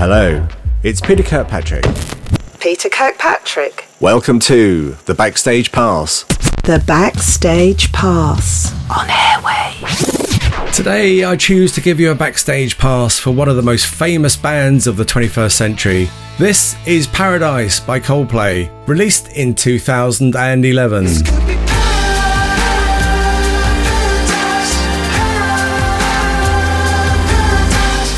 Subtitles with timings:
[0.00, 0.48] Hello,
[0.82, 1.84] it's Peter Kirkpatrick.
[2.58, 3.84] Peter Kirkpatrick.
[4.00, 6.22] Welcome to the Backstage Pass.
[6.64, 10.74] The Backstage Pass on Airwave.
[10.74, 14.36] Today, I choose to give you a backstage pass for one of the most famous
[14.36, 16.08] bands of the 21st century.
[16.38, 21.69] This is Paradise by Coldplay, released in 2011.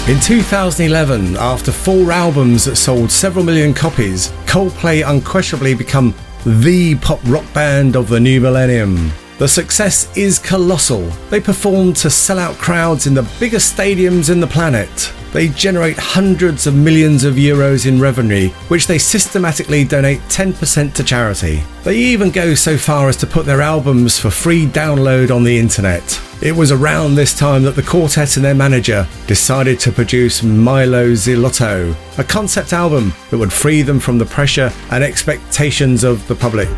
[0.08, 6.12] In 2011, after four albums that sold several million copies, Coldplay unquestionably become
[6.44, 9.12] the pop rock band of the new millennium.
[9.38, 11.02] The success is colossal.
[11.30, 15.12] They perform to sell out crowds in the biggest stadiums in the planet.
[15.32, 21.02] They generate hundreds of millions of euros in revenue, which they systematically donate 10% to
[21.02, 21.62] charity.
[21.84, 25.58] They even go so far as to put their albums for free download on the
[25.58, 26.20] internet.
[26.42, 31.12] It was around this time that the quartet and their manager decided to produce Mylo
[31.12, 36.34] Xyloto, a concept album that would free them from the pressure and expectations of the
[36.34, 36.68] public.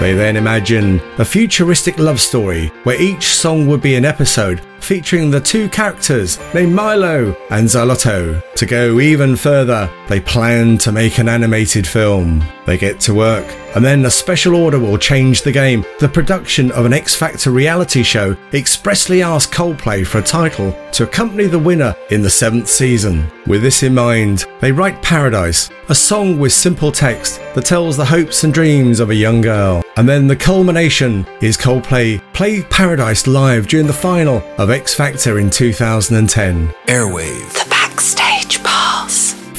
[0.00, 5.30] They then imagined a futuristic love story where each song would be an episode featuring
[5.30, 8.42] the two characters named Mylo and Xyloto.
[8.54, 12.42] To go even further, they plan to make an animated film.
[12.64, 15.84] They get to work, and then a special order will change the game.
[15.98, 21.04] The production of an X Factor reality show expressly asked Coldplay for a title to
[21.04, 23.30] accompany the winner in the seventh season.
[23.46, 28.04] With this in mind, they write Paradise, a song with simple text that tells the
[28.04, 29.82] hopes and dreams of a young girl.
[29.96, 35.38] And then the culmination is Coldplay play Paradise live during the final of X Factor
[35.38, 36.68] in 2010.
[36.86, 37.69] Airwave.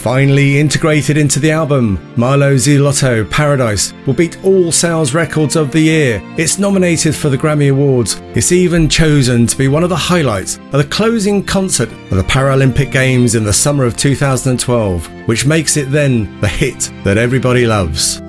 [0.01, 5.79] Finally integrated into the album, Mylo Xyloto Paradise will beat all sales records of the
[5.79, 6.19] year.
[6.39, 8.19] It's nominated for the Grammy Awards.
[8.33, 12.23] It's even chosen to be one of the highlights of the closing concert of the
[12.23, 17.67] Paralympic Games in the summer of 2012, which makes it then the hit that everybody
[17.67, 18.23] loves.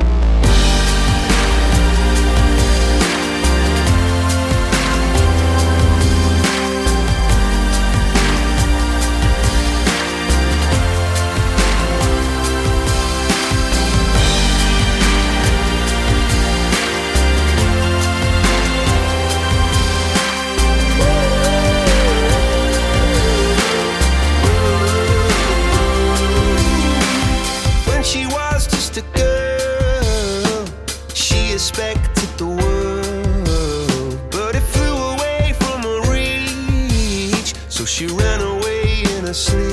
[37.83, 39.72] So she ran away in those stormy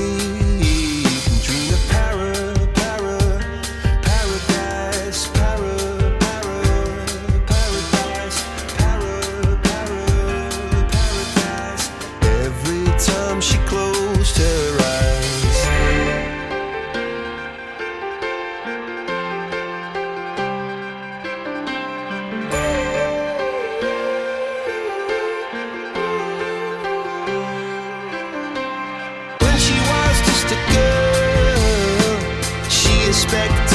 [33.20, 33.69] skies